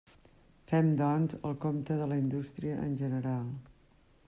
Fem, 0.71 0.87
doncs, 1.01 1.35
el 1.49 1.53
compte 1.67 1.99
de 2.01 2.09
la 2.13 2.19
indústria 2.23 2.81
en 2.89 2.99
general. 3.05 3.55